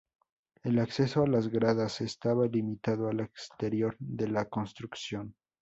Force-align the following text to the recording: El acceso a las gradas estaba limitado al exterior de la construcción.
El 0.63 0.79
acceso 0.79 1.21
a 1.21 1.27
las 1.27 1.49
gradas 1.49 2.01
estaba 2.01 2.47
limitado 2.47 3.07
al 3.07 3.19
exterior 3.19 3.95
de 3.99 4.29
la 4.29 4.45
construcción. 4.49 5.35